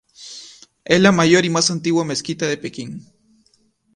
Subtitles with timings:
[0.83, 3.05] Es la mayor y más antigua mezquita de Pekín.